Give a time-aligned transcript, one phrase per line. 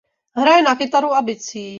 [0.39, 1.63] Hraje na kytaru a bicí.